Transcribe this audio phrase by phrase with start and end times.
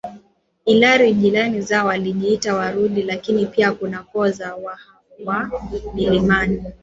[0.65, 4.91] Ilhali jirani zao wakijiita warundi lakini pia kuna koo za waha
[5.25, 5.47] wa
[5.95, 6.63] milimani